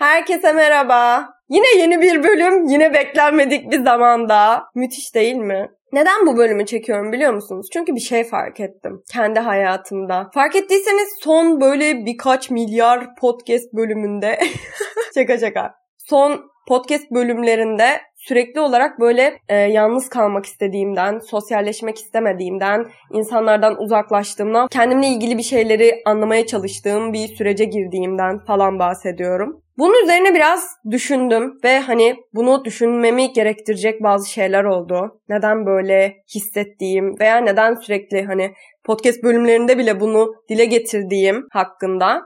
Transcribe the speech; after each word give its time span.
Herkese 0.00 0.52
merhaba. 0.52 1.28
Yine 1.48 1.78
yeni 1.78 2.00
bir 2.00 2.22
bölüm, 2.22 2.64
yine 2.64 2.94
beklenmedik 2.94 3.70
bir 3.70 3.84
zamanda. 3.84 4.64
Müthiş 4.74 5.14
değil 5.14 5.34
mi? 5.34 5.68
Neden 5.92 6.26
bu 6.26 6.36
bölümü 6.36 6.66
çekiyorum 6.66 7.12
biliyor 7.12 7.34
musunuz? 7.34 7.66
Çünkü 7.72 7.94
bir 7.94 8.00
şey 8.00 8.24
fark 8.24 8.60
ettim 8.60 9.02
kendi 9.12 9.40
hayatımda. 9.40 10.30
Fark 10.34 10.56
ettiyseniz 10.56 11.08
son 11.22 11.60
böyle 11.60 12.06
birkaç 12.06 12.50
milyar 12.50 13.14
podcast 13.20 13.72
bölümünde 13.72 14.38
şaka 15.14 15.38
şaka. 15.38 15.74
Son 15.98 16.50
podcast 16.68 17.10
bölümlerinde 17.10 18.00
sürekli 18.16 18.60
olarak 18.60 19.00
böyle 19.00 19.38
e, 19.48 19.56
yalnız 19.56 20.08
kalmak 20.08 20.46
istediğimden, 20.46 21.18
sosyalleşmek 21.18 21.98
istemediğimden, 21.98 22.86
insanlardan 23.12 23.82
uzaklaştığımdan, 23.82 24.68
kendimle 24.68 25.06
ilgili 25.06 25.38
bir 25.38 25.42
şeyleri 25.42 26.02
anlamaya 26.06 26.46
çalıştığım 26.46 27.12
bir 27.12 27.28
sürece 27.28 27.64
girdiğimden 27.64 28.38
falan 28.38 28.78
bahsediyorum. 28.78 29.62
Bunun 29.80 30.02
üzerine 30.02 30.34
biraz 30.34 30.76
düşündüm 30.90 31.58
ve 31.64 31.80
hani 31.80 32.16
bunu 32.34 32.64
düşünmemi 32.64 33.32
gerektirecek 33.32 34.02
bazı 34.02 34.30
şeyler 34.30 34.64
oldu. 34.64 35.20
Neden 35.28 35.66
böyle 35.66 36.16
hissettiğim 36.34 37.18
veya 37.20 37.36
neden 37.36 37.74
sürekli 37.74 38.22
hani 38.22 38.52
podcast 38.84 39.22
bölümlerinde 39.22 39.78
bile 39.78 40.00
bunu 40.00 40.34
dile 40.48 40.64
getirdiğim 40.64 41.46
hakkında. 41.52 42.22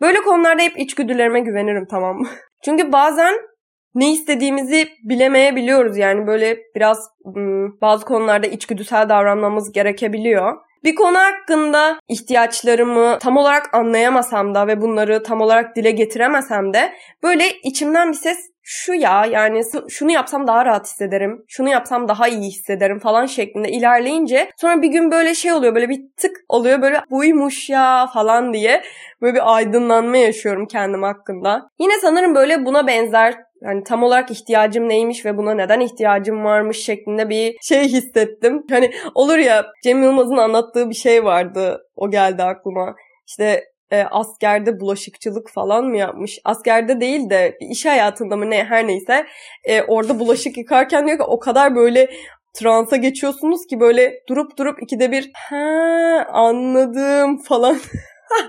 Böyle 0.00 0.20
konularda 0.20 0.62
hep 0.62 0.78
içgüdülerime 0.78 1.40
güvenirim 1.40 1.86
tamam 1.90 2.16
mı? 2.16 2.28
Çünkü 2.64 2.92
bazen 2.92 3.34
ne 3.94 4.12
istediğimizi 4.12 4.88
bilemeyebiliyoruz. 5.08 5.96
Yani 5.96 6.26
böyle 6.26 6.58
biraz 6.74 6.98
bazı 7.80 8.04
konularda 8.04 8.46
içgüdüsel 8.46 9.08
davranmamız 9.08 9.72
gerekebiliyor. 9.72 10.65
Bir 10.86 10.94
konu 10.94 11.18
hakkında 11.18 11.98
ihtiyaçlarımı 12.08 13.18
tam 13.18 13.36
olarak 13.36 13.74
anlayamasam 13.74 14.54
da 14.54 14.66
ve 14.66 14.80
bunları 14.80 15.22
tam 15.22 15.40
olarak 15.40 15.76
dile 15.76 15.90
getiremesem 15.90 16.74
de 16.74 16.92
böyle 17.22 17.44
içimden 17.64 18.12
bir 18.12 18.16
ses 18.16 18.38
şu 18.68 18.94
ya 18.94 19.26
yani 19.30 19.62
şunu 19.88 20.10
yapsam 20.12 20.46
daha 20.46 20.64
rahat 20.64 20.86
hissederim, 20.86 21.44
şunu 21.48 21.68
yapsam 21.68 22.08
daha 22.08 22.28
iyi 22.28 22.50
hissederim 22.50 22.98
falan 22.98 23.26
şeklinde 23.26 23.68
ilerleyince 23.68 24.50
sonra 24.56 24.82
bir 24.82 24.88
gün 24.88 25.10
böyle 25.10 25.34
şey 25.34 25.52
oluyor 25.52 25.74
böyle 25.74 25.88
bir 25.88 26.00
tık 26.16 26.36
oluyor 26.48 26.82
böyle 26.82 27.00
buymuş 27.10 27.70
ya 27.70 28.06
falan 28.14 28.52
diye 28.52 28.82
böyle 29.22 29.34
bir 29.34 29.56
aydınlanma 29.56 30.16
yaşıyorum 30.16 30.66
kendim 30.66 31.02
hakkında. 31.02 31.68
Yine 31.78 31.92
sanırım 32.02 32.34
böyle 32.34 32.66
buna 32.66 32.86
benzer 32.86 33.34
yani 33.62 33.84
tam 33.84 34.02
olarak 34.02 34.30
ihtiyacım 34.30 34.88
neymiş 34.88 35.24
ve 35.26 35.36
buna 35.36 35.54
neden 35.54 35.80
ihtiyacım 35.80 36.44
varmış 36.44 36.76
şeklinde 36.84 37.28
bir 37.28 37.56
şey 37.62 37.84
hissettim. 37.84 38.62
Hani 38.70 38.90
olur 39.14 39.38
ya 39.38 39.66
Cem 39.84 40.02
Yılmaz'ın 40.02 40.36
anlattığı 40.36 40.90
bir 40.90 40.94
şey 40.94 41.24
vardı. 41.24 41.82
O 41.96 42.10
geldi 42.10 42.42
aklıma. 42.42 42.94
İşte 43.26 43.64
e, 43.90 44.02
askerde 44.02 44.80
bulaşıkçılık 44.80 45.50
falan 45.50 45.84
mı 45.84 45.96
yapmış? 45.96 46.38
Askerde 46.44 47.00
değil 47.00 47.30
de 47.30 47.58
iş 47.70 47.86
hayatında 47.86 48.36
mı 48.36 48.50
ne 48.50 48.64
her 48.64 48.86
neyse 48.86 49.26
e, 49.64 49.82
orada 49.82 50.18
bulaşık 50.18 50.56
yıkarken 50.56 51.06
diyor 51.06 51.18
ki 51.18 51.24
o 51.24 51.38
kadar 51.38 51.76
böyle 51.76 52.10
transa 52.54 52.96
geçiyorsunuz 52.96 53.66
ki 53.66 53.80
böyle 53.80 54.20
durup 54.28 54.58
durup 54.58 54.82
ikide 54.82 55.10
bir 55.10 55.30
ha 55.34 56.26
anladım 56.32 57.38
falan 57.38 57.76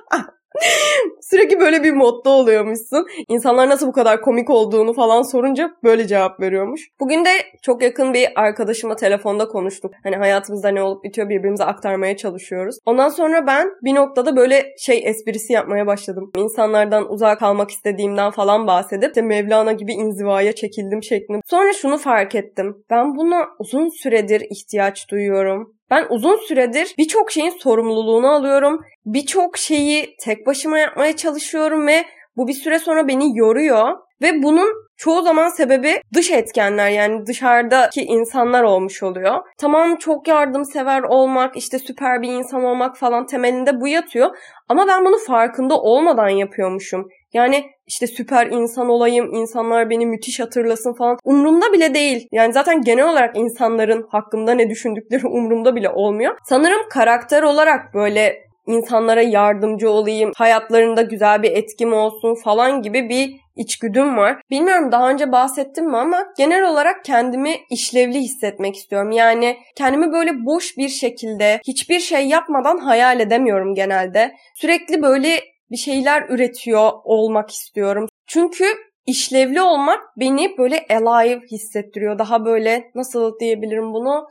Sürekli 1.22 1.60
böyle 1.60 1.84
bir 1.84 1.92
modda 1.92 2.30
oluyormuşsun. 2.30 3.08
İnsanlar 3.28 3.70
nasıl 3.70 3.88
bu 3.88 3.92
kadar 3.92 4.22
komik 4.22 4.50
olduğunu 4.50 4.94
falan 4.94 5.22
sorunca 5.22 5.72
böyle 5.84 6.08
cevap 6.08 6.40
veriyormuş. 6.40 6.82
Bugün 7.00 7.26
de 7.26 7.30
çok 7.62 7.82
yakın 7.82 8.14
bir 8.14 8.28
arkadaşıma 8.36 8.96
telefonda 8.96 9.48
konuştuk. 9.48 9.94
Hani 10.04 10.16
hayatımızda 10.16 10.70
ne 10.70 10.82
olup 10.82 11.04
bitiyor 11.04 11.30
birbirimize 11.30 11.64
aktarmaya 11.64 12.18
çalışıyoruz. 12.18 12.78
Ondan 12.86 13.10
sonra 13.10 13.48
ben 13.48 13.68
bir 13.84 13.96
noktada 13.96 14.36
böyle 14.36 14.66
şey 14.80 15.02
esprisi 15.06 15.54
yapmaya 15.54 15.88
başladım. 15.88 16.32
İnsanlardan 16.38 17.12
uzak 17.12 17.40
kalmak 17.40 17.72
istediğimden 17.72 18.32
falan 18.32 18.68
bahsedip 18.68 19.16
de 19.16 19.22
Mevlana 19.22 19.72
gibi 19.72 19.94
inzivaya 19.94 20.56
çekildim 20.56 21.04
şeklinde. 21.04 21.42
Sonra 21.46 21.74
şunu 21.74 21.98
fark 21.98 22.36
ettim. 22.36 22.76
Ben 22.90 23.16
buna 23.16 23.48
uzun 23.60 23.90
süredir 23.90 24.42
ihtiyaç 24.50 25.12
duyuyorum. 25.12 25.77
Ben 25.92 26.06
uzun 26.10 26.38
süredir 26.48 26.96
birçok 26.98 27.32
şeyin 27.32 27.50
sorumluluğunu 27.50 28.32
alıyorum. 28.32 28.82
Birçok 29.06 29.58
şeyi 29.58 30.16
tek 30.20 30.48
başıma 30.48 30.80
yapmaya 30.80 31.16
çalışıyorum 31.16 31.88
ve 31.88 32.06
bu 32.38 32.48
bir 32.48 32.54
süre 32.54 32.80
sonra 32.80 33.08
beni 33.08 33.38
yoruyor. 33.38 33.98
Ve 34.22 34.44
bunun 34.44 34.88
çoğu 34.98 35.22
zaman 35.22 35.50
sebebi 35.50 36.02
dış 36.14 36.32
etkenler 36.32 36.90
yani 36.90 37.26
dışarıdaki 37.26 38.02
insanlar 38.02 38.64
olmuş 38.64 39.04
oluyor. 39.04 39.36
Tamam 39.58 39.96
çok 39.96 40.28
yardımsever 40.28 41.04
olmak, 41.04 41.58
işte 41.58 41.80
süper 41.80 42.22
bir 42.22 42.30
insan 42.30 42.64
olmak 42.64 42.98
falan 42.98 43.26
temelinde 43.26 43.82
bu 43.82 43.88
yatıyor. 43.88 44.38
Ama 44.70 44.88
ben 44.88 45.06
bunu 45.06 45.18
farkında 45.18 45.82
olmadan 45.82 46.30
yapıyormuşum. 46.30 47.08
Yani 47.34 47.66
işte 47.88 48.08
süper 48.08 48.48
insan 48.48 48.90
olayım, 48.90 49.34
insanlar 49.34 49.90
beni 49.90 50.06
müthiş 50.06 50.40
hatırlasın 50.40 50.94
falan 50.94 51.18
umurumda 51.24 51.74
bile 51.74 51.94
değil. 51.94 52.28
Yani 52.32 52.54
zaten 52.54 52.82
genel 52.82 53.10
olarak 53.10 53.38
insanların 53.38 54.08
hakkında 54.10 54.54
ne 54.54 54.70
düşündükleri 54.70 55.28
umurumda 55.28 55.76
bile 55.76 55.90
olmuyor. 55.90 56.38
Sanırım 56.44 56.90
karakter 56.90 57.44
olarak 57.44 57.94
böyle 57.94 58.48
insanlara 58.68 59.22
yardımcı 59.22 59.90
olayım, 59.90 60.32
hayatlarında 60.36 61.02
güzel 61.02 61.44
bir 61.44 61.52
etkim 61.52 61.94
olsun 61.94 62.36
falan 62.44 62.82
gibi 62.82 63.10
bir 63.10 63.36
içgüdüm 63.56 64.18
var. 64.18 64.42
Bilmiyorum 64.50 64.92
daha 64.92 65.10
önce 65.10 65.32
bahsettim 65.32 65.86
mi 65.86 65.98
ama 65.98 66.34
genel 66.38 66.70
olarak 66.70 67.06
kendimi 67.06 67.56
işlevli 67.70 68.20
hissetmek 68.20 68.76
istiyorum. 68.76 69.12
Yani 69.12 69.58
kendimi 69.76 70.12
böyle 70.12 70.46
boş 70.46 70.78
bir 70.78 70.90
şekilde 70.90 71.60
hiçbir 71.68 72.00
şey 72.00 72.28
yapmadan 72.28 72.78
hayal 72.78 73.20
edemiyorum 73.20 73.76
genelde. 73.76 74.36
Sürekli 74.56 75.02
böyle 75.02 75.40
bir 75.72 75.78
şeyler 75.78 76.30
üretiyor 76.30 76.92
olmak 77.04 77.52
istiyorum. 77.52 78.08
Çünkü 78.28 78.66
işlevli 79.06 79.62
olmak 79.62 80.00
beni 80.18 80.58
böyle 80.58 80.86
alive 80.90 81.42
hissettiriyor. 81.52 82.20
Daha 82.20 82.46
böyle 82.46 82.92
nasıl 82.96 83.40
diyebilirim 83.40 83.94
bunu? 83.94 84.28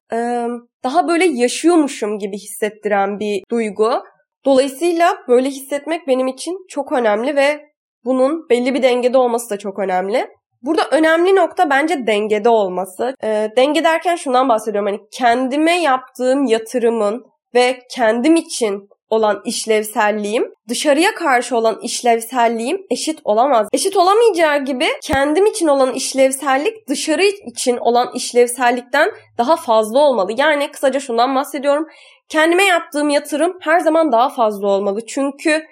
Daha 0.85 1.09
böyle 1.09 1.25
yaşıyormuşum 1.25 2.19
gibi 2.19 2.37
hissettiren 2.37 3.21
bir 3.21 3.43
duygu. 3.51 3.91
Dolayısıyla 4.45 5.17
böyle 5.29 5.49
hissetmek 5.49 6.09
benim 6.09 6.27
için 6.27 6.67
çok 6.69 6.93
önemli 6.93 7.37
ve 7.37 7.61
bunun 8.05 8.49
belli 8.51 8.75
bir 8.75 8.83
dengede 8.83 9.19
olması 9.19 9.51
da 9.51 9.59
çok 9.59 9.79
önemli. 9.79 10.29
Burada 10.63 10.83
önemli 10.91 11.37
nokta 11.37 11.71
bence 11.71 12.07
dengede 12.07 12.49
olması. 12.49 13.15
E, 13.25 13.51
denge 13.57 13.85
derken 13.85 14.17
şundan 14.17 14.49
bahsediyorum. 14.49 14.91
Hani 14.91 15.01
kendime 15.13 15.81
yaptığım 15.81 16.45
yatırımın 16.45 17.27
ve 17.55 17.79
kendim 17.91 18.37
için 18.37 18.89
olan 19.11 19.43
işlevselliğim 19.45 20.53
dışarıya 20.69 21.15
karşı 21.15 21.57
olan 21.57 21.79
işlevselliğim 21.83 22.87
eşit 22.91 23.21
olamaz. 23.25 23.69
Eşit 23.73 23.97
olamayacağı 23.97 24.65
gibi 24.65 24.87
kendim 25.03 25.47
için 25.47 25.67
olan 25.67 25.95
işlevsellik 25.95 26.89
dışarı 26.89 27.25
için 27.25 27.77
olan 27.77 28.11
işlevsellikten 28.15 29.11
daha 29.39 29.57
fazla 29.57 29.99
olmalı. 29.99 30.33
Yani 30.37 30.71
kısaca 30.71 31.01
şundan 31.01 31.35
bahsediyorum. 31.35 31.87
Kendime 32.29 32.65
yaptığım 32.65 33.09
yatırım 33.09 33.59
her 33.61 33.81
zaman 33.81 34.13
daha 34.13 34.29
fazla 34.29 34.69
olmalı. 34.69 35.07
Çünkü 35.07 35.63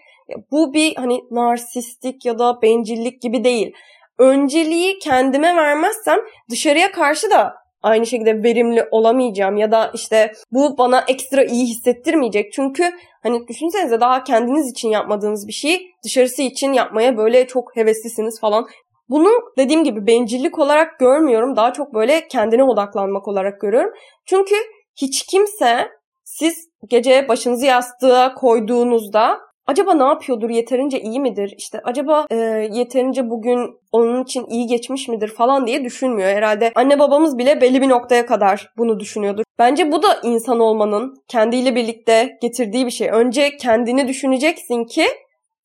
bu 0.50 0.74
bir 0.74 0.96
hani 0.96 1.20
narsistik 1.30 2.24
ya 2.24 2.38
da 2.38 2.62
bencillik 2.62 3.22
gibi 3.22 3.44
değil. 3.44 3.72
Önceliği 4.18 4.98
kendime 4.98 5.56
vermezsem 5.56 6.18
dışarıya 6.50 6.92
karşı 6.92 7.30
da 7.30 7.54
aynı 7.82 8.06
şekilde 8.06 8.42
verimli 8.42 8.88
olamayacağım 8.90 9.56
ya 9.56 9.72
da 9.72 9.90
işte 9.94 10.32
bu 10.52 10.78
bana 10.78 11.04
ekstra 11.08 11.44
iyi 11.44 11.66
hissettirmeyecek. 11.66 12.52
Çünkü 12.52 12.92
hani 13.24 13.48
düşünsenize 13.48 14.00
daha 14.00 14.24
kendiniz 14.24 14.70
için 14.70 14.88
yapmadığınız 14.88 15.48
bir 15.48 15.52
şeyi 15.52 15.94
dışarısı 16.04 16.42
için 16.42 16.72
yapmaya 16.72 17.16
böyle 17.16 17.46
çok 17.46 17.76
heveslisiniz 17.76 18.40
falan. 18.40 18.66
Bunu 19.08 19.30
dediğim 19.58 19.84
gibi 19.84 20.06
bencillik 20.06 20.58
olarak 20.58 20.98
görmüyorum. 20.98 21.56
Daha 21.56 21.72
çok 21.72 21.94
böyle 21.94 22.28
kendine 22.28 22.64
odaklanmak 22.64 23.28
olarak 23.28 23.60
görüyorum. 23.60 23.92
Çünkü 24.26 24.54
hiç 24.96 25.26
kimse 25.26 25.88
siz 26.24 26.68
gece 26.88 27.28
başınızı 27.28 27.66
yastığa 27.66 28.34
koyduğunuzda 28.34 29.40
acaba 29.66 29.94
ne 29.94 30.02
yapıyordur, 30.02 30.50
yeterince 30.50 31.00
iyi 31.00 31.20
midir, 31.20 31.54
işte 31.58 31.80
acaba 31.84 32.26
e, 32.30 32.36
yeterince 32.72 33.30
bugün 33.30 33.80
onun 33.92 34.22
için 34.22 34.47
iyi 34.48 34.66
geçmiş 34.66 35.08
midir 35.08 35.28
falan 35.28 35.66
diye 35.66 35.84
düşünmüyor. 35.84 36.28
Herhalde 36.28 36.72
anne 36.75 36.99
babamız 36.99 37.38
bile 37.38 37.61
belli 37.61 37.82
bir 37.82 37.88
noktaya 37.88 38.26
kadar 38.26 38.72
bunu 38.78 39.00
düşünüyordur. 39.00 39.44
Bence 39.58 39.93
bu 39.93 40.02
da 40.02 40.20
insan 40.22 40.61
olmanın 40.61 41.14
kendiyle 41.28 41.75
birlikte 41.75 42.38
getirdiği 42.43 42.87
bir 42.87 42.90
şey. 42.90 43.08
Önce 43.08 43.56
kendini 43.56 44.08
düşüneceksin 44.08 44.84
ki 44.84 45.06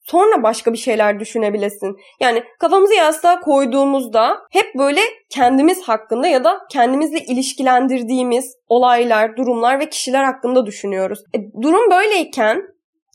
sonra 0.04 0.44
başka 0.44 0.74
bir 0.74 0.78
şeyler 0.78 1.20
düşünebilesin. 1.20 1.98
Yani 2.20 2.44
kafamızı 2.60 2.94
yastığa 2.94 3.40
koyduğumuzda 3.40 4.38
hep 4.52 4.76
böyle 4.78 5.02
kendimiz 5.30 5.82
hakkında 5.82 6.28
ya 6.28 6.44
da 6.44 6.60
kendimizle 6.72 7.20
ilişkilendirdiğimiz 7.20 8.56
olaylar, 8.68 9.38
durumlar 9.38 9.80
ve 9.80 9.90
kişiler 9.90 10.24
hakkında 10.24 10.66
düşünüyoruz. 10.66 11.20
E, 11.36 11.62
durum 11.62 11.92
böyleyken 11.92 12.62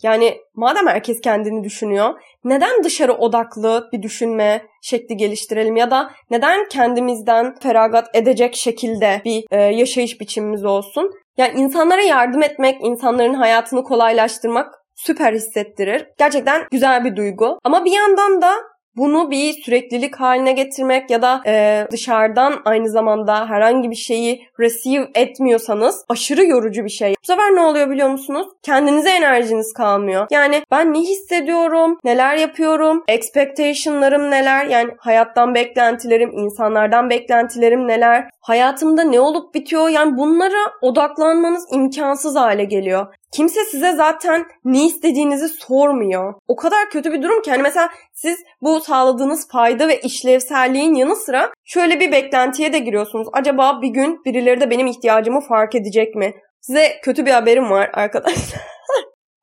yani 0.05 0.39
madem 0.55 0.87
herkes 0.87 1.21
kendini 1.21 1.65
düşünüyor, 1.65 2.15
neden 2.45 2.85
dışarı 2.85 3.13
odaklı 3.13 3.89
bir 3.93 4.03
düşünme 4.03 4.67
şekli 4.83 5.17
geliştirelim 5.17 5.77
ya 5.77 5.91
da 5.91 6.11
neden 6.31 6.69
kendimizden 6.69 7.55
feragat 7.63 8.09
edecek 8.15 8.55
şekilde 8.57 9.23
bir 9.25 9.45
e, 9.51 9.63
yaşayış 9.63 10.21
biçimimiz 10.21 10.65
olsun? 10.65 11.11
Yani 11.37 11.61
insanlara 11.61 12.03
yardım 12.03 12.43
etmek, 12.43 12.85
insanların 12.85 13.35
hayatını 13.35 13.85
kolaylaştırmak 13.85 14.75
süper 14.95 15.33
hissettirir. 15.33 16.07
Gerçekten 16.19 16.63
güzel 16.71 17.05
bir 17.05 17.17
duygu. 17.17 17.59
Ama 17.65 17.85
bir 17.85 17.93
yandan 17.93 18.43
da 18.43 18.55
bunu 18.97 19.31
bir 19.31 19.53
süreklilik 19.53 20.17
haline 20.17 20.53
getirmek 20.53 21.11
ya 21.11 21.23
da 21.23 21.43
e, 21.47 21.87
dışarıdan 21.91 22.63
aynı 22.65 22.89
zamanda 22.89 23.49
herhangi 23.49 23.91
bir 23.91 23.97
şeyi 23.97 24.47
receive 24.61 25.09
etmiyorsanız 25.15 26.05
aşırı 26.09 26.45
yorucu 26.45 26.85
bir 26.85 26.91
şey. 26.91 27.15
Bu 27.23 27.27
sefer 27.27 27.55
ne 27.55 27.61
oluyor 27.61 27.91
biliyor 27.91 28.09
musunuz? 28.09 28.47
Kendinize 28.63 29.11
enerjiniz 29.11 29.73
kalmıyor. 29.73 30.27
Yani 30.31 30.63
ben 30.71 30.95
ne 30.95 30.99
hissediyorum, 30.99 31.99
neler 32.05 32.37
yapıyorum, 32.37 33.05
expectation'larım 33.09 34.31
neler, 34.31 34.67
yani 34.67 34.91
hayattan 34.99 35.55
beklentilerim, 35.55 36.31
insanlardan 36.33 37.11
beklentilerim 37.11 37.89
neler, 37.89 38.31
hayatımda 38.41 39.03
ne 39.03 39.21
olup 39.21 39.55
bitiyor, 39.55 39.89
yani 39.89 40.17
bunlara 40.17 40.73
odaklanmanız 40.83 41.67
imkansız 41.73 42.37
hale 42.37 42.65
geliyor. 42.65 43.07
Kimse 43.35 43.65
size 43.65 43.93
zaten 43.93 44.47
ne 44.65 44.87
istediğinizi 44.87 45.49
sormuyor. 45.49 46.35
O 46.49 46.57
kadar 46.57 46.91
kötü 46.91 47.13
bir 47.13 47.23
durum 47.23 47.43
ki 47.43 47.51
hani 47.51 47.63
mesela 47.63 47.89
siz 48.13 48.39
bu 48.63 48.81
sağladığınız 48.81 49.49
fayda 49.49 49.89
ve 49.89 50.01
işlevselliğin 50.01 50.95
yanı 50.95 51.17
sıra 51.17 51.51
şöyle 51.65 52.01
bir 52.01 52.13
beklentiye 52.13 52.73
de 52.73 52.79
giriyorsunuz. 52.79 53.29
Acaba 53.33 53.83
bir 53.83 53.89
gün 53.89 54.25
birileri 54.25 54.61
de 54.61 54.71
benim 54.71 54.87
ihtiyacımı 54.87 55.41
fark 55.41 55.75
edecek 55.75 56.15
mi? 56.15 56.35
Size 56.61 57.01
kötü 57.03 57.27
bir 57.27 57.31
haberim 57.31 57.71
var 57.71 57.91
arkadaşlar. 57.95 58.61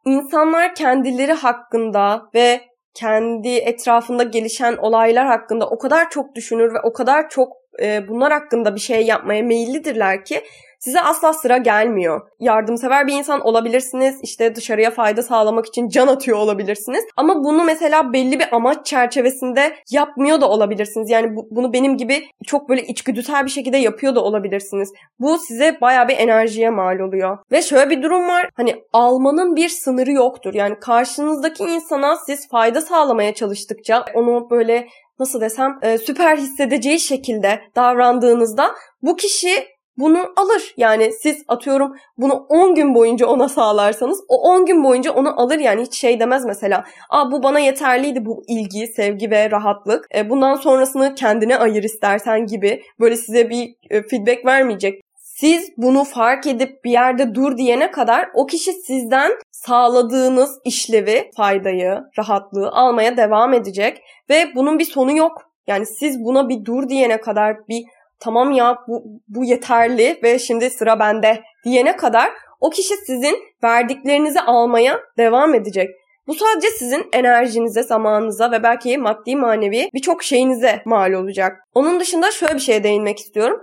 İnsanlar 0.06 0.76
kendileri 0.76 1.34
hakkında 1.34 2.22
ve 2.36 2.62
kendi 2.94 3.50
etrafında 3.50 4.24
gelişen 4.24 4.78
olaylar 4.78 5.28
hakkında 5.28 5.70
o 5.70 5.78
kadar 5.78 6.10
çok 6.10 6.36
düşünür 6.36 6.74
ve 6.74 6.80
o 6.84 6.94
kadar 6.94 7.30
çok 7.30 7.54
e, 7.82 8.08
bunlar 8.08 8.34
hakkında 8.34 8.76
bir 8.76 8.80
şey 8.80 9.06
yapmaya 9.06 9.44
meyillidirler 9.44 10.26
ki 10.26 10.44
size 10.84 11.02
asla 11.02 11.34
sıra 11.34 11.58
gelmiyor. 11.58 12.22
Yardımsever 12.40 13.08
bir 13.08 13.14
insan 13.14 13.42
olabilirsiniz. 13.42 14.20
İşte 14.24 14.56
dışarıya 14.56 14.92
fayda 14.92 15.24
sağlamak 15.24 15.66
için 15.66 15.90
can 15.90 16.08
atıyor 16.08 16.38
olabilirsiniz. 16.38 17.04
Ama 17.18 17.44
bunu 17.44 17.64
mesela 17.64 18.14
belli 18.14 18.40
bir 18.40 18.56
amaç 18.56 18.86
çerçevesinde 18.86 19.76
yapmıyor 19.92 20.42
da 20.42 20.50
olabilirsiniz. 20.50 21.10
Yani 21.10 21.36
bu, 21.36 21.48
bunu 21.52 21.74
benim 21.74 21.98
gibi 21.98 22.24
çok 22.46 22.70
böyle 22.70 22.84
içgüdüsel 22.84 23.46
bir 23.46 23.50
şekilde 23.50 23.78
yapıyor 23.78 24.16
da 24.16 24.24
olabilirsiniz. 24.24 24.94
Bu 25.20 25.38
size 25.38 25.78
baya 25.82 26.08
bir 26.08 26.18
enerjiye 26.18 26.70
mal 26.70 27.00
oluyor. 27.00 27.38
Ve 27.52 27.62
şöyle 27.62 27.90
bir 27.90 28.04
durum 28.04 28.28
var. 28.28 28.50
Hani 28.54 28.84
almanın 28.94 29.56
bir 29.56 29.70
sınırı 29.70 30.12
yoktur. 30.12 30.54
Yani 30.54 30.80
karşınızdaki 30.80 31.64
insana 31.64 32.16
siz 32.16 32.50
fayda 32.50 32.82
sağlamaya 32.82 33.34
çalıştıkça 33.34 34.06
onu 34.14 34.50
böyle 34.50 34.88
nasıl 35.20 35.42
desem 35.42 35.80
e, 35.82 35.98
süper 35.98 36.38
hissedeceği 36.38 37.00
şekilde 37.00 37.62
davrandığınızda 37.76 38.72
bu 39.02 39.16
kişi 39.16 39.68
bunu 40.02 40.34
alır. 40.36 40.74
Yani 40.78 41.12
siz 41.12 41.44
atıyorum 41.48 41.96
bunu 42.18 42.46
10 42.50 42.76
gün 42.76 42.96
boyunca 42.96 43.28
ona 43.28 43.50
sağlarsanız 43.50 44.24
o 44.28 44.36
10 44.42 44.66
gün 44.66 44.84
boyunca 44.84 45.12
onu 45.12 45.42
alır 45.42 45.60
yani 45.60 45.82
hiç 45.82 46.00
şey 46.00 46.20
demez 46.20 46.46
mesela. 46.46 46.84
Aa 47.10 47.32
bu 47.32 47.44
bana 47.44 47.60
yeterliydi 47.60 48.26
bu 48.26 48.44
ilgi, 48.48 48.88
sevgi 48.88 49.32
ve 49.32 49.52
rahatlık. 49.52 50.08
E, 50.16 50.30
bundan 50.30 50.56
sonrasını 50.56 51.16
kendine 51.16 51.58
ayır 51.58 51.84
istersen 51.84 52.46
gibi 52.46 52.82
böyle 53.00 53.16
size 53.16 53.50
bir 53.50 53.76
e, 53.90 54.02
feedback 54.02 54.46
vermeyecek. 54.46 55.02
Siz 55.42 55.72
bunu 55.78 56.04
fark 56.04 56.48
edip 56.48 56.84
bir 56.84 56.92
yerde 56.92 57.36
dur 57.36 57.58
diyene 57.58 57.92
kadar 57.92 58.30
o 58.34 58.46
kişi 58.46 58.74
sizden 58.74 59.32
sağladığınız 59.52 60.60
işlevi, 60.66 61.32
faydayı, 61.38 62.00
rahatlığı 62.18 62.70
almaya 62.72 63.18
devam 63.18 63.54
edecek 63.54 64.02
ve 64.30 64.46
bunun 64.56 64.80
bir 64.80 64.86
sonu 64.86 65.18
yok. 65.18 65.52
Yani 65.68 65.86
siz 65.86 66.24
buna 66.24 66.50
bir 66.50 66.66
dur 66.66 66.90
diyene 66.90 67.22
kadar 67.22 67.58
bir 67.70 67.84
tamam 68.22 68.52
ya 68.52 68.78
bu, 68.88 69.04
bu 69.28 69.44
yeterli 69.44 70.20
ve 70.24 70.40
şimdi 70.40 70.70
sıra 70.70 71.00
bende 71.00 71.42
diyene 71.66 71.96
kadar 71.96 72.30
o 72.60 72.70
kişi 72.70 72.96
sizin 72.98 73.40
verdiklerinizi 73.64 74.42
almaya 74.42 75.00
devam 75.18 75.56
edecek. 75.56 75.90
Bu 76.28 76.34
sadece 76.34 76.68
sizin 76.68 77.10
enerjinize, 77.14 77.84
zamanınıza 77.84 78.52
ve 78.52 78.64
belki 78.64 78.98
maddi 78.98 79.36
manevi 79.36 79.90
birçok 79.94 80.24
şeyinize 80.24 80.82
mal 80.86 81.14
olacak. 81.14 81.58
Onun 81.74 82.00
dışında 82.00 82.32
şöyle 82.32 82.56
bir 82.56 82.60
şeye 82.60 82.84
değinmek 82.84 83.20
istiyorum. 83.20 83.62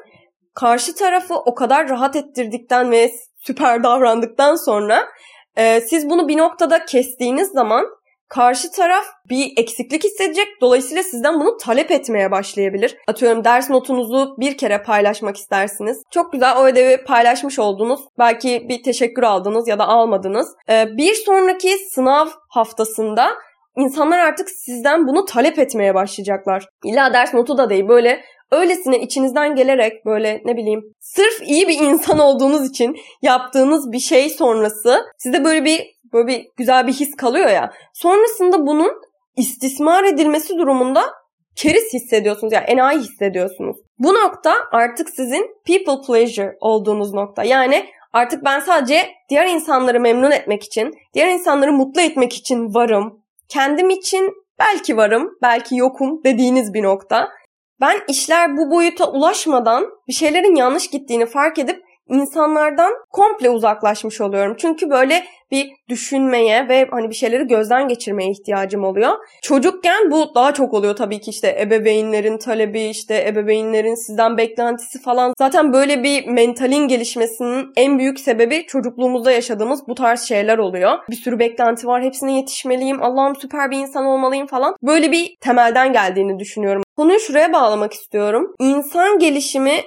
Karşı 0.55 0.95
tarafı 0.95 1.35
o 1.35 1.55
kadar 1.55 1.89
rahat 1.89 2.17
ettirdikten 2.17 2.91
ve 2.91 3.11
süper 3.37 3.83
davrandıktan 3.83 4.57
sonra 4.57 5.09
e, 5.57 5.81
siz 5.81 6.11
bunu 6.11 6.29
bir 6.29 6.37
noktada 6.37 6.85
kestiğiniz 6.85 7.49
zaman 7.49 7.87
karşı 8.29 8.71
taraf 8.71 9.05
bir 9.31 9.53
eksiklik 9.57 10.05
hissedecek. 10.05 10.47
Dolayısıyla 10.61 11.03
sizden 11.03 11.41
bunu 11.41 11.57
talep 11.57 11.91
etmeye 11.91 12.31
başlayabilir. 12.31 12.97
Atıyorum 13.07 13.45
ders 13.45 13.71
notunuzu 13.71 14.35
bir 14.39 14.57
kere 14.57 14.83
paylaşmak 14.83 15.37
istersiniz. 15.37 16.03
Çok 16.11 16.33
güzel 16.33 16.57
o 16.57 16.65
ödevi 16.65 17.05
paylaşmış 17.05 17.59
oldunuz. 17.59 18.01
Belki 18.19 18.67
bir 18.69 18.83
teşekkür 18.83 19.23
aldınız 19.23 19.69
ya 19.69 19.79
da 19.79 19.89
almadınız. 19.89 20.49
Ee, 20.69 20.87
bir 20.97 21.15
sonraki 21.15 21.79
sınav 21.91 22.29
haftasında 22.49 23.31
insanlar 23.77 24.19
artık 24.19 24.51
sizden 24.51 25.07
bunu 25.07 25.25
talep 25.25 25.59
etmeye 25.59 25.95
başlayacaklar. 25.95 26.67
İlla 26.85 27.13
ders 27.13 27.35
notu 27.35 27.59
da 27.59 27.71
değil 27.71 27.89
böyle 27.89 28.21
öylesine 28.51 28.99
içinizden 29.01 29.55
gelerek 29.55 30.07
böyle 30.07 30.43
ne 30.45 30.57
bileyim 30.57 30.83
sırf 31.01 31.43
iyi 31.47 31.69
bir 31.69 31.81
insan 31.81 32.19
olduğunuz 32.19 32.71
için 32.71 32.97
yaptığınız 33.23 33.93
bir 33.93 33.99
şey 33.99 34.31
sonrası 34.31 35.05
size 35.19 35.45
böyle 35.45 35.65
bir 35.65 35.98
böyle 36.13 36.27
bir 36.27 36.47
güzel 36.57 36.87
bir 36.87 36.93
his 36.93 37.17
kalıyor 37.17 37.51
ya. 37.51 37.73
Sonrasında 37.95 38.67
bunun 38.67 38.93
istismar 39.37 40.05
edilmesi 40.05 40.59
durumunda 40.59 41.05
keriz 41.57 41.95
hissediyorsunuz. 41.95 42.53
Yani 42.53 42.65
enayi 42.65 42.99
hissediyorsunuz. 42.99 43.77
Bu 43.99 44.15
nokta 44.15 44.55
artık 44.73 45.11
sizin 45.11 45.51
people 45.67 46.07
pleasure 46.07 46.57
olduğunuz 46.61 47.15
nokta. 47.15 47.45
Yani 47.45 47.87
artık 48.13 48.45
ben 48.45 48.61
sadece 48.61 49.09
diğer 49.31 49.47
insanları 49.47 50.01
memnun 50.01 50.31
etmek 50.31 50.65
için, 50.65 50.95
diğer 51.15 51.29
insanları 51.29 51.73
mutlu 51.73 52.01
etmek 52.01 52.33
için 52.33 52.75
varım. 52.75 53.23
Kendim 53.49 53.91
için 53.91 54.33
belki 54.59 54.97
varım, 54.97 55.31
belki 55.43 55.77
yokum 55.77 56.25
dediğiniz 56.25 56.75
bir 56.75 56.83
nokta. 56.83 57.29
Ben 57.81 58.01
işler 58.09 58.57
bu 58.57 58.71
boyuta 58.71 59.11
ulaşmadan 59.11 59.87
bir 60.09 60.13
şeylerin 60.13 60.55
yanlış 60.55 60.91
gittiğini 60.91 61.27
fark 61.27 61.59
edip 61.59 61.83
insanlardan 62.09 62.93
komple 63.11 63.51
uzaklaşmış 63.51 64.21
oluyorum. 64.21 64.57
Çünkü 64.59 64.91
böyle 64.91 65.25
bir 65.51 65.71
düşünmeye 65.89 66.69
ve 66.69 66.87
hani 66.91 67.11
bir 67.11 67.15
şeyleri 67.15 67.47
gözden 67.47 67.89
geçirmeye 67.89 68.31
ihtiyacım 68.31 68.85
oluyor. 68.85 69.13
Çocukken 69.43 70.11
bu 70.11 70.35
daha 70.35 70.55
çok 70.55 70.75
oluyor 70.75 70.97
tabii 70.97 71.21
ki 71.21 71.31
işte 71.31 71.59
ebeveynlerin 71.61 72.39
talebi, 72.39 72.83
işte 72.83 73.25
ebeveynlerin 73.29 74.07
sizden 74.07 74.37
beklentisi 74.37 75.01
falan. 75.01 75.33
Zaten 75.39 75.73
böyle 75.73 76.03
bir 76.03 76.27
mentalin 76.27 76.89
gelişmesinin 76.89 77.73
en 77.77 77.99
büyük 77.99 78.21
sebebi 78.21 78.67
çocukluğumuzda 78.67 79.33
yaşadığımız 79.33 79.89
bu 79.89 79.95
tarz 79.95 80.21
şeyler 80.21 80.59
oluyor. 80.59 80.99
Bir 81.11 81.17
sürü 81.17 81.39
beklenti 81.39 81.87
var, 81.87 82.03
hepsine 82.03 82.37
yetişmeliyim, 82.37 83.03
Allah'ım 83.03 83.37
süper 83.37 83.71
bir 83.71 83.79
insan 83.79 84.05
olmalıyım 84.05 84.47
falan. 84.47 84.77
Böyle 84.83 85.13
bir 85.13 85.37
temelden 85.41 85.93
geldiğini 85.93 86.39
düşünüyorum. 86.39 86.83
Konuyu 86.97 87.21
şuraya 87.21 87.53
bağlamak 87.53 87.93
istiyorum. 87.93 88.55
İnsan 88.61 89.19
gelişimi 89.19 89.81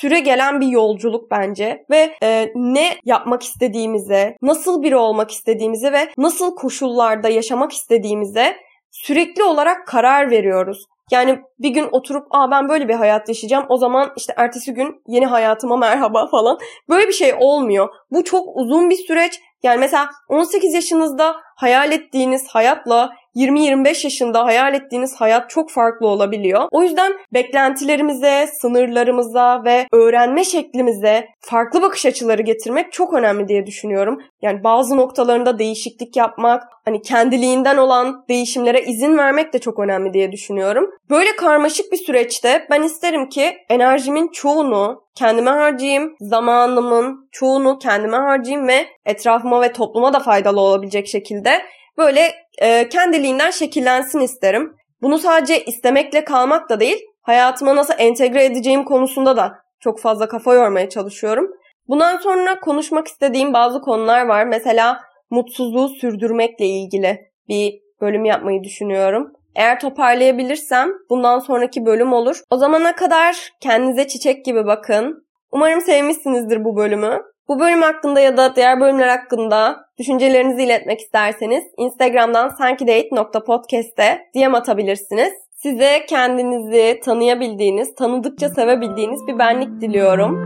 süre 0.00 0.20
gelen 0.20 0.60
bir 0.60 0.66
yolculuk 0.66 1.30
bence 1.30 1.84
ve 1.90 2.16
e, 2.22 2.52
ne 2.54 2.88
yapmak 3.04 3.42
istediğimize, 3.42 4.36
nasıl 4.42 4.82
biri 4.82 4.96
olmak 4.96 5.30
istediğimize 5.30 5.92
ve 5.92 6.08
nasıl 6.18 6.54
koşullarda 6.54 7.28
yaşamak 7.28 7.72
istediğimize 7.72 8.56
sürekli 8.90 9.44
olarak 9.44 9.86
karar 9.86 10.30
veriyoruz. 10.30 10.84
Yani 11.10 11.38
bir 11.58 11.68
gün 11.68 11.88
oturup 11.92 12.26
aa 12.30 12.50
ben 12.50 12.68
böyle 12.68 12.88
bir 12.88 12.94
hayat 12.94 13.28
yaşayacağım 13.28 13.66
o 13.68 13.76
zaman 13.76 14.12
işte 14.16 14.34
ertesi 14.36 14.74
gün 14.74 15.02
yeni 15.06 15.26
hayatıma 15.26 15.76
merhaba 15.76 16.26
falan. 16.30 16.58
Böyle 16.88 17.08
bir 17.08 17.12
şey 17.12 17.34
olmuyor. 17.40 17.88
Bu 18.10 18.24
çok 18.24 18.56
uzun 18.56 18.90
bir 18.90 19.06
süreç. 19.06 19.40
Yani 19.62 19.78
mesela 19.78 20.10
18 20.28 20.74
yaşınızda 20.74 21.36
hayal 21.56 21.92
ettiğiniz 21.92 22.48
hayatla 22.48 23.10
20-25 23.36 24.06
yaşında 24.06 24.44
hayal 24.44 24.74
ettiğiniz 24.74 25.14
hayat 25.16 25.50
çok 25.50 25.70
farklı 25.70 26.06
olabiliyor. 26.06 26.68
O 26.70 26.82
yüzden 26.82 27.12
beklentilerimize, 27.34 28.46
sınırlarımıza 28.60 29.64
ve 29.64 29.86
öğrenme 29.92 30.44
şeklimize 30.44 31.26
farklı 31.40 31.82
bakış 31.82 32.06
açıları 32.06 32.42
getirmek 32.42 32.92
çok 32.92 33.14
önemli 33.14 33.48
diye 33.48 33.66
düşünüyorum. 33.66 34.22
Yani 34.42 34.64
bazı 34.64 34.96
noktalarında 34.96 35.58
değişiklik 35.58 36.16
yapmak, 36.16 36.62
hani 36.84 37.02
kendiliğinden 37.02 37.76
olan 37.76 38.24
değişimlere 38.28 38.82
izin 38.82 39.18
vermek 39.18 39.52
de 39.52 39.58
çok 39.58 39.78
önemli 39.78 40.12
diye 40.12 40.32
düşünüyorum. 40.32 40.90
Böyle 41.10 41.36
karmaşık 41.36 41.92
bir 41.92 41.96
süreçte 41.96 42.66
ben 42.70 42.82
isterim 42.82 43.28
ki 43.28 43.56
enerjimin 43.68 44.28
çoğunu 44.28 45.02
kendime 45.14 45.50
harcayayım, 45.50 46.16
zamanımın 46.20 47.28
çoğunu 47.32 47.78
kendime 47.78 48.16
harcayayım 48.16 48.68
ve 48.68 48.86
etrafıma 49.06 49.60
ve 49.60 49.72
topluma 49.72 50.12
da 50.12 50.20
faydalı 50.20 50.60
olabilecek 50.60 51.08
şekilde 51.08 51.62
böyle 52.00 52.32
e, 52.58 52.88
kendiliğinden 52.88 53.50
şekillensin 53.50 54.20
isterim. 54.20 54.74
Bunu 55.02 55.18
sadece 55.18 55.64
istemekle 55.64 56.24
kalmak 56.24 56.70
da 56.70 56.80
değil, 56.80 56.98
hayatıma 57.22 57.76
nasıl 57.76 57.94
entegre 57.98 58.44
edeceğim 58.44 58.84
konusunda 58.84 59.36
da 59.36 59.52
çok 59.80 60.00
fazla 60.00 60.28
kafa 60.28 60.54
yormaya 60.54 60.88
çalışıyorum. 60.88 61.50
Bundan 61.88 62.16
sonra 62.16 62.60
konuşmak 62.60 63.08
istediğim 63.08 63.52
bazı 63.52 63.80
konular 63.80 64.26
var. 64.26 64.46
Mesela 64.46 65.00
mutsuzluğu 65.30 65.88
sürdürmekle 65.88 66.66
ilgili 66.66 67.20
bir 67.48 67.80
bölüm 68.00 68.24
yapmayı 68.24 68.64
düşünüyorum. 68.64 69.32
Eğer 69.56 69.80
toparlayabilirsem 69.80 70.88
bundan 71.10 71.38
sonraki 71.38 71.86
bölüm 71.86 72.12
olur. 72.12 72.42
O 72.50 72.56
zamana 72.56 72.94
kadar 72.94 73.50
kendinize 73.60 74.08
çiçek 74.08 74.44
gibi 74.44 74.66
bakın. 74.66 75.26
Umarım 75.52 75.80
sevmişsinizdir 75.80 76.64
bu 76.64 76.76
bölümü. 76.76 77.22
Bu 77.50 77.60
bölüm 77.60 77.82
hakkında 77.82 78.20
ya 78.20 78.36
da 78.36 78.56
diğer 78.56 78.80
bölümler 78.80 79.08
hakkında 79.08 79.84
Düşüncelerinizi 79.98 80.62
iletmek 80.62 81.00
isterseniz 81.00 81.64
Instagram'dan 81.78 82.48
sankidate.podcast'te 82.48 84.18
DM 84.36 84.54
atabilirsiniz. 84.54 85.32
Size 85.56 86.06
kendinizi 86.08 87.00
tanıyabildiğiniz, 87.04 87.94
tanıdıkça 87.94 88.48
sevebildiğiniz 88.48 89.26
bir 89.26 89.38
benlik 89.38 89.80
diliyorum. 89.80 90.38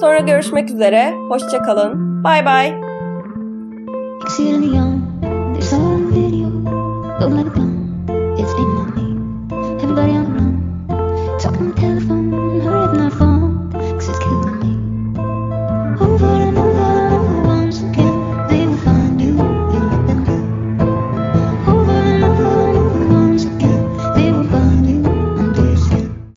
Sonra 0.00 0.18
görüşmek 0.18 0.70
üzere. 0.70 1.12
Hoşçakalın. 1.28 2.24
Bay 2.24 2.44
bay. 2.44 2.74